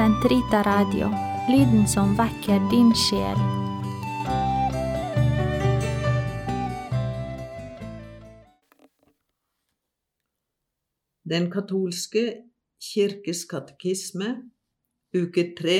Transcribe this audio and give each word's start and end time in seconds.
Sentrita 0.00 0.62
Radio, 0.64 1.10
lyden 1.52 1.82
som 1.88 2.14
vekker 2.16 2.62
din 2.70 2.88
sjel. 2.96 3.40
Den 11.32 11.50
katolske 11.52 12.24
kirkes 12.80 13.44
katekisme, 13.52 14.30
uke 15.12 15.46
tre, 15.60 15.78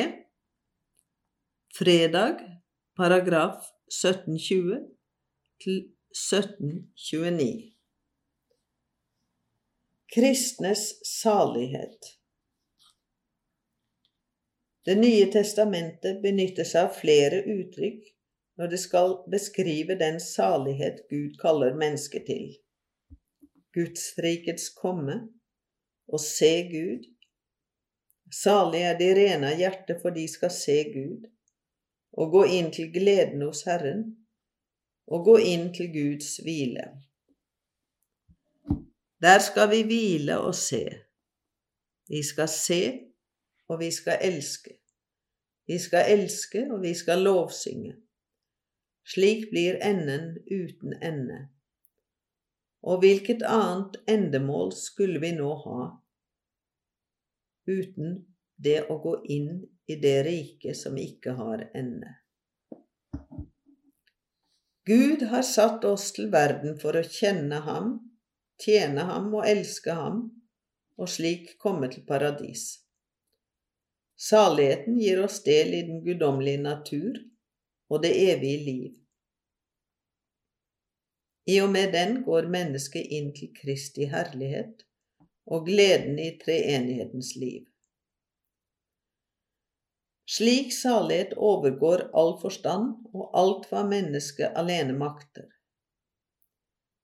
fredag, 1.80 2.44
paragraf 3.00 3.72
1720 3.88 4.84
til 5.64 5.82
1729. 6.12 7.72
Kristnes 10.12 10.90
salighet. 11.08 12.19
Det 14.84 14.96
nye 14.96 15.26
testamentet 15.32 16.22
benytter 16.22 16.64
seg 16.64 16.88
av 16.88 16.96
flere 16.96 17.42
uttrykk 17.44 18.06
når 18.60 18.70
det 18.72 18.78
skal 18.80 19.14
beskrive 19.32 19.96
den 20.00 20.16
salighet 20.20 21.02
Gud 21.12 21.36
kaller 21.40 21.76
mennesket 21.76 22.24
til. 22.28 22.46
Gudsrikets 23.76 24.70
komme, 24.76 25.16
å 26.08 26.18
se 26.18 26.52
Gud. 26.70 27.04
Salig 28.34 28.80
er 28.86 28.96
de 28.98 29.10
rene 29.16 29.52
av 29.52 29.60
hjerte, 29.60 29.98
for 30.00 30.16
de 30.16 30.24
skal 30.30 30.52
se 30.54 30.78
Gud, 30.94 31.28
og 32.16 32.32
gå 32.34 32.46
inn 32.56 32.72
til 32.74 32.90
gleden 32.94 33.44
hos 33.46 33.62
Herren, 33.68 34.02
og 35.10 35.28
gå 35.28 35.36
inn 35.52 35.70
til 35.74 35.90
Guds 35.94 36.38
hvile. 36.44 36.88
Der 39.20 39.42
skal 39.44 39.70
vi 39.70 39.82
hvile 39.84 40.40
og 40.40 40.54
se. 40.56 40.84
Vi 42.08 42.22
skal 42.26 42.48
se 42.48 42.82
og 43.70 43.78
vi 43.80 43.90
skal 43.94 44.18
elske. 44.26 44.74
Vi 45.70 45.78
skal 45.78 46.10
elske, 46.10 46.64
og 46.72 46.82
vi 46.82 46.94
skal 46.98 47.22
lovsynge. 47.22 47.94
Slik 49.06 49.48
blir 49.50 49.78
enden 49.86 50.34
uten 50.50 50.96
ende. 51.02 51.38
Og 52.82 52.98
hvilket 53.04 53.44
annet 53.46 54.00
endemål 54.08 54.72
skulle 54.74 55.20
vi 55.22 55.30
nå 55.36 55.52
ha 55.64 55.90
uten 57.70 58.16
det 58.58 58.80
å 58.90 58.96
gå 59.04 59.14
inn 59.30 59.52
i 59.86 59.96
det 60.02 60.16
riket 60.26 60.78
som 60.80 60.98
ikke 60.98 61.36
har 61.38 61.68
ende? 61.76 62.16
Gud 64.90 65.22
har 65.30 65.46
satt 65.46 65.84
oss 65.84 66.10
til 66.16 66.32
verden 66.32 66.78
for 66.80 66.98
å 66.98 67.06
kjenne 67.06 67.60
ham, 67.62 67.92
tjene 68.58 69.06
ham 69.06 69.28
og 69.36 69.46
elske 69.46 69.94
ham, 69.94 70.22
og 70.98 71.08
slik 71.08 71.58
komme 71.62 71.92
til 71.92 72.02
paradis. 72.08 72.80
Saligheten 74.20 74.98
gir 75.00 75.22
oss 75.24 75.38
del 75.42 75.74
i 75.74 75.82
den 75.88 76.02
guddommelige 76.04 76.60
natur 76.60 77.14
og 77.88 78.02
det 78.04 78.10
evige 78.20 78.64
liv. 78.64 78.96
I 81.48 81.56
og 81.64 81.70
med 81.72 81.94
den 81.96 82.18
går 82.26 82.48
mennesket 82.52 83.14
inn 83.16 83.30
til 83.36 83.48
Kristi 83.56 84.04
herlighet 84.12 84.82
og 85.48 85.64
gleden 85.66 86.18
i 86.20 86.34
treenighetens 86.42 87.30
liv. 87.40 87.62
Slik 90.30 90.68
salighet 90.76 91.32
overgår 91.50 92.04
all 92.20 92.36
forstand 92.42 93.08
og 93.16 93.32
alt 93.40 93.70
hva 93.70 93.86
mennesket 93.88 94.52
alene 94.62 94.98
makter. 95.00 95.48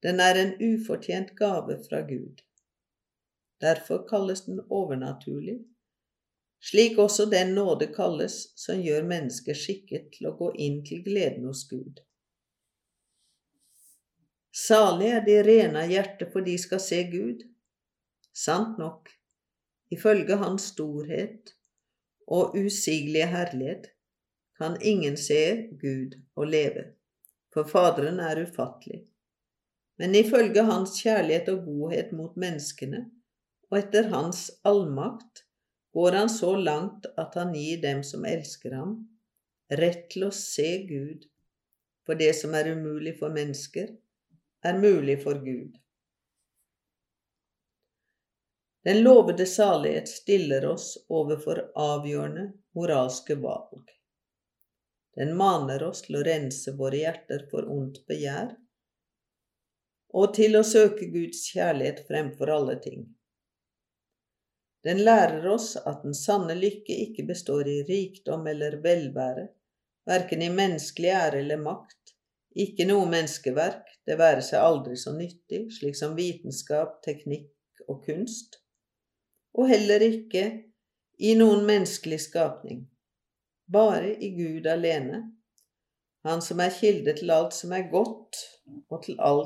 Den 0.05 0.21
er 0.21 0.37
en 0.43 0.53
ufortjent 0.69 1.33
gave 1.41 1.79
fra 1.89 2.03
Gud. 2.13 2.45
Derfor 3.65 4.05
kalles 4.13 4.45
den 4.45 4.61
overnaturlig 4.69 5.57
slik 6.63 6.99
også 6.99 7.29
den 7.31 7.55
nåde 7.55 7.89
kalles 7.95 8.53
som 8.59 8.81
gjør 8.83 9.07
mennesket 9.09 9.59
skikket 9.59 10.11
til 10.17 10.31
å 10.31 10.37
gå 10.39 10.53
inn 10.67 10.83
til 10.87 11.05
gleden 11.05 11.47
hos 11.49 11.65
Gud. 11.71 12.01
Salig 14.57 15.11
er 15.13 15.21
de 15.27 15.37
rene 15.45 15.83
av 15.85 15.91
hjerte, 15.93 16.31
for 16.33 16.41
de 16.45 16.57
skal 16.59 16.81
se 16.81 17.03
Gud. 17.13 17.43
Sant 18.33 18.79
nok, 18.81 19.11
ifølge 19.93 20.39
Hans 20.41 20.71
storhet 20.73 21.53
og 22.27 22.57
usigelige 22.57 23.29
herlighet 23.31 23.91
kan 24.57 24.79
ingen 24.81 25.17
se 25.21 25.69
Gud 25.81 26.17
og 26.35 26.49
leve, 26.49 26.87
for 27.53 27.69
Faderen 27.69 28.21
er 28.21 28.41
ufattelig. 28.47 29.03
Men 30.01 30.17
ifølge 30.17 30.65
Hans 30.65 30.97
kjærlighet 31.03 31.49
og 31.53 31.65
godhet 31.69 32.13
mot 32.17 32.37
menneskene, 32.37 33.07
og 33.71 33.79
etter 33.79 34.09
Hans 34.13 34.49
allmakt, 34.65 35.46
går 35.97 36.13
han 36.13 36.31
så 36.31 36.57
langt 36.57 37.07
at 37.17 37.35
han 37.35 37.55
gir 37.57 37.81
dem 37.81 38.03
som 38.05 38.25
elsker 38.29 38.75
ham, 38.77 38.91
rett 39.81 40.11
til 40.13 40.27
å 40.27 40.35
se 40.35 40.69
Gud, 40.85 41.25
for 42.05 42.21
det 42.21 42.35
som 42.37 42.53
er 42.55 42.69
umulig 42.69 43.15
for 43.17 43.33
mennesker, 43.33 43.95
er 44.61 44.77
mulig 44.77 45.17
for 45.23 45.41
Gud. 45.41 45.79
Den 48.85 49.01
lovede 49.09 49.49
salighet 49.49 50.13
stiller 50.13 50.69
oss 50.69 50.93
overfor 51.09 51.65
avgjørende 51.73 52.51
moralske 52.77 53.41
valg. 53.41 53.89
Den 55.17 55.33
maner 55.41 55.89
oss 55.89 56.05
til 56.05 56.21
å 56.21 56.27
rense 56.29 56.77
våre 56.77 57.07
hjerter 57.07 57.49
for 57.51 57.73
ondt 57.73 58.03
begjær, 58.05 58.53
og 60.13 60.35
til 60.37 60.61
å 60.61 60.67
søke 60.77 61.09
Guds 61.09 61.47
kjærlighet 61.55 62.05
fremfor 62.05 62.53
alle 62.53 62.77
ting. 62.85 63.15
Den 64.87 65.03
lærer 65.03 65.47
oss 65.51 65.75
at 65.77 66.05
den 66.07 66.15
sanne 66.15 66.55
lykke 66.55 66.95
ikke 67.09 67.25
består 67.27 67.67
i 67.69 67.81
rikdom 67.89 68.47
eller 68.47 68.79
velvære, 68.85 69.49
verken 70.07 70.45
i 70.47 70.51
menneskelig 70.53 71.11
ære 71.11 71.41
eller 71.43 71.59
makt, 71.59 72.15
ikke 72.57 72.87
noe 72.89 73.09
menneskeverk, 73.11 73.89
det 74.07 74.17
være 74.21 74.45
seg 74.47 74.63
aldri 74.63 74.95
så 75.01 75.13
nyttig, 75.17 75.67
slik 75.75 75.99
som 75.99 76.15
vitenskap, 76.17 77.01
teknikk 77.05 77.83
og 77.89 78.05
kunst, 78.07 78.61
og 79.59 79.73
heller 79.73 80.05
ikke 80.07 80.45
i 81.19 81.35
noen 81.35 81.67
menneskelig 81.67 82.21
skapning, 82.29 82.85
bare 83.73 84.15
i 84.15 84.31
Gud 84.39 84.69
alene, 84.71 85.25
Han 86.27 86.41
som 86.43 86.59
er 86.59 86.73
kilde 86.75 87.13
til 87.15 87.31
alt 87.31 87.55
som 87.55 87.71
er 87.71 87.85
godt, 87.91 88.39
og 88.91 89.05
til 89.05 89.21
all 89.23 89.45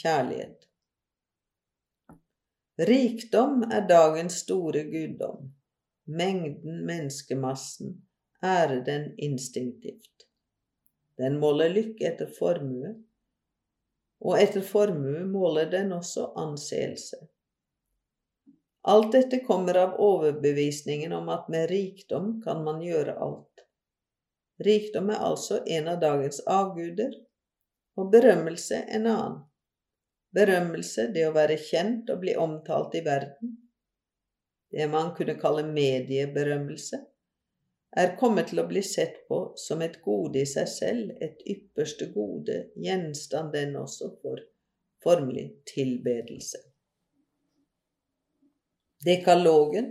kjærlighet. 0.00 0.64
Rikdom 2.82 3.62
er 3.70 3.84
dagens 3.86 4.40
store 4.42 4.80
guddom. 4.90 5.52
Mengden, 6.04 6.80
menneskemassen, 6.86 7.92
ærer 8.42 8.80
den 8.84 9.04
instinktivt. 9.18 10.24
Den 11.20 11.36
måler 11.38 11.70
lykke 11.70 12.08
etter 12.08 12.32
formue, 12.38 12.94
og 14.24 14.40
etter 14.40 14.64
formue 14.66 15.22
måler 15.28 15.70
den 15.70 15.92
også 15.94 16.32
anseelse. 16.42 17.20
Alt 18.90 19.12
dette 19.14 19.44
kommer 19.46 19.78
av 19.78 19.94
overbevisningen 20.02 21.14
om 21.14 21.30
at 21.36 21.46
med 21.54 21.70
rikdom 21.70 22.40
kan 22.42 22.64
man 22.66 22.82
gjøre 22.82 23.14
alt. 23.14 23.66
Rikdom 24.64 25.12
er 25.14 25.22
altså 25.28 25.60
en 25.66 25.92
av 25.92 26.02
dagens 26.02 26.42
avguder, 26.50 27.14
og 27.94 28.10
berømmelse 28.10 28.82
en 28.88 29.06
annen 29.06 29.40
berømmelse, 30.36 31.08
det 31.14 31.26
å 31.28 31.34
være 31.36 31.58
kjent 31.60 32.10
og 32.12 32.22
bli 32.24 32.36
omtalt 32.38 32.96
i 32.98 33.04
verden, 33.04 33.56
det 34.72 34.88
man 34.88 35.12
kunne 35.16 35.36
kalle 35.40 35.64
medieberømmelse, 35.68 37.02
er 37.92 38.14
kommet 38.16 38.48
til 38.48 38.62
å 38.62 38.68
bli 38.68 38.80
sett 38.86 39.18
på 39.28 39.42
som 39.60 39.82
et 39.84 39.98
gode 40.04 40.40
i 40.40 40.48
seg 40.48 40.68
selv, 40.72 41.10
et 41.20 41.42
ypperste 41.44 42.08
gode, 42.14 42.70
gjenstand 42.80 43.52
den 43.52 43.76
også 43.76 44.14
for 44.22 44.40
formelig 45.04 45.50
tilbedelse. 45.68 46.62
Dekalogen, 49.04 49.90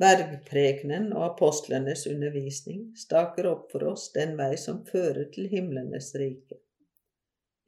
bergprekenen 0.00 1.10
og 1.12 1.26
apostlenes 1.28 2.06
undervisning 2.10 2.88
staker 2.98 3.46
opp 3.52 3.68
for 3.70 3.92
oss 3.92 4.08
den 4.16 4.34
vei 4.38 4.54
som 4.58 4.80
fører 4.88 5.28
til 5.34 5.50
himlenes 5.52 6.10
rike. 6.18 6.58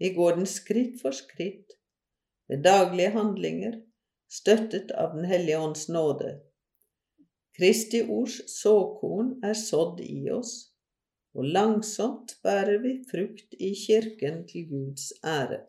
Vi 0.01 0.11
går 0.17 0.41
den 0.41 0.49
skritt 0.51 0.97
for 1.03 1.15
skritt 1.15 1.77
ved 2.49 2.65
daglige 2.65 3.11
handlinger, 3.15 3.81
støttet 4.29 4.91
av 4.93 5.15
Den 5.17 5.25
hellige 5.31 5.59
ånds 5.59 5.89
nåde. 5.89 6.41
Kristi 7.55 8.03
ords 8.11 8.41
såkorn 8.51 9.37
er 9.47 9.55
sådd 9.55 10.01
i 10.03 10.25
oss, 10.35 10.55
og 11.35 11.47
langsomt 11.55 12.35
bærer 12.43 12.81
vi 12.83 12.97
frukt 13.11 13.55
i 13.59 13.75
kirken 13.79 14.43
til 14.49 14.67
Guds 14.71 15.13
ære. 15.23 15.61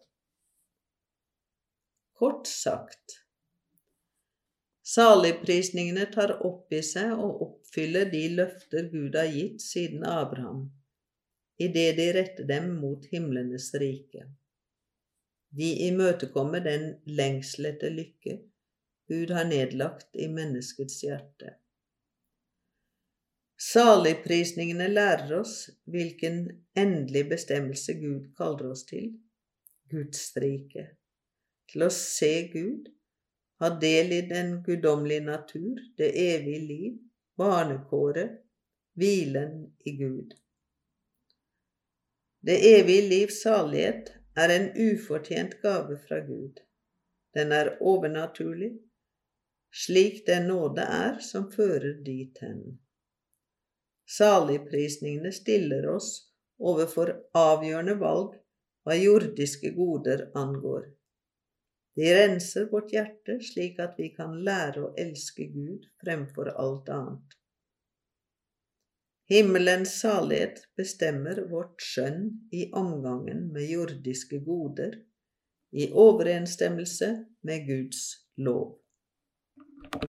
Kort 2.15 2.47
sagt 2.47 3.19
Saligprisningene 4.85 6.05
tar 6.13 6.35
opp 6.45 6.73
i 6.73 6.81
seg 6.85 7.13
og 7.17 7.41
oppfyller 7.45 8.09
de 8.11 8.21
løfter 8.37 8.89
Gud 8.91 9.17
har 9.17 9.31
gitt 9.33 9.63
siden 9.65 10.05
Abraham, 10.05 10.67
idet 11.57 11.95
de 11.97 12.05
retter 12.17 12.47
dem 12.49 12.69
mot 12.81 13.05
himlenes 13.11 13.71
rike. 13.81 14.27
De 15.55 15.69
imøtekommer 15.87 16.63
den 16.65 16.89
lengsel 17.05 17.71
etter 17.71 17.93
lykke 17.93 18.39
Gud 19.07 19.29
har 19.29 19.45
nedlagt 19.45 20.17
i 20.17 20.27
menneskets 20.27 20.97
hjerte. 21.05 21.51
Saligprisningene 23.61 24.87
lærer 24.89 25.31
oss 25.37 25.69
hvilken 25.93 26.39
endelig 26.77 27.27
bestemmelse 27.29 27.93
Gud 28.01 28.31
kaller 28.37 28.71
oss 28.73 28.83
til. 28.89 29.13
Guds 29.91 30.31
rike. 30.41 30.87
Til 31.69 31.85
å 31.85 31.91
se 31.93 32.31
Gud, 32.51 32.89
ha 33.61 33.69
del 33.81 34.11
i 34.17 34.23
den 34.27 34.57
guddommelige 34.65 35.23
natur, 35.27 35.77
det 35.97 36.09
evige 36.17 36.65
liv, 36.65 36.97
barnekåret, 37.37 38.41
hvilen 38.97 39.61
i 39.85 39.95
Gud. 40.01 40.33
Det 42.45 42.57
evige 42.73 43.07
livs 43.09 43.39
salighet 43.45 44.14
er 44.35 44.51
en 44.51 44.69
ufortjent 44.75 45.59
gave 45.61 45.97
fra 46.07 46.19
Gud. 46.19 46.59
Den 47.35 47.51
er 47.51 47.75
overnaturlig, 47.81 48.71
slik 49.85 50.23
den 50.27 50.47
nåde 50.51 50.81
er 50.81 51.19
som 51.23 51.49
fører 51.51 51.99
dit 52.05 52.37
hen. 52.43 52.79
Saligprisningene 54.17 55.31
stiller 55.33 55.87
oss 55.95 56.09
overfor 56.59 57.11
avgjørende 57.35 57.95
valg 57.99 58.35
hva 58.85 58.95
jordiske 58.99 59.71
goder 59.75 60.27
angår. 60.37 60.85
De 61.95 62.11
renser 62.13 62.67
vårt 62.71 62.91
hjerte 62.93 63.39
slik 63.43 63.79
at 63.83 63.95
vi 63.97 64.11
kan 64.15 64.35
lære 64.45 64.83
å 64.83 64.93
elske 64.99 65.47
Gud 65.51 65.87
fremfor 66.03 66.51
alt 66.53 66.91
annet. 66.91 67.37
Himmelens 69.25 69.95
salighet 70.03 70.59
bestemmer 70.77 71.39
vårt 71.49 71.81
skjønn 71.81 72.27
i 72.53 72.67
omgangen 72.77 73.47
med 73.55 73.65
jordiske 73.71 74.37
goder, 74.45 74.99
i 75.73 75.87
overensstemmelse 75.91 77.09
med 77.41 77.65
Guds 77.65 78.03
lov. 78.37 78.84